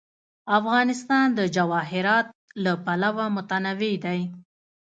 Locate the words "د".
1.37-1.39